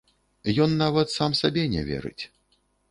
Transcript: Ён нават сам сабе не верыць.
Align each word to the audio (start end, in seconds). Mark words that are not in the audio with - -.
Ён 0.65 0.71
нават 0.83 1.15
сам 1.19 1.39
сабе 1.43 1.63
не 1.77 1.81
верыць. 1.93 2.21